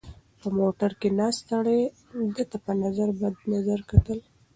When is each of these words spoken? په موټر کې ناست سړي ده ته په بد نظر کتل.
په 0.39 0.47
موټر 0.57 0.91
کې 0.99 1.09
ناست 1.19 1.41
سړي 1.49 1.81
ده 2.35 2.43
ته 2.51 2.57
په 2.65 2.71
بد 3.21 3.35
نظر 3.53 3.79
کتل. 3.91 4.19